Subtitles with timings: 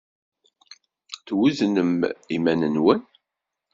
[1.25, 1.91] Tweznem
[2.35, 3.01] iman-nwen?